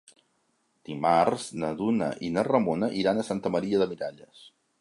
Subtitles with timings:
[0.89, 4.47] Dimarts na Duna i na Ramona iran a Santa Maria de Miralles.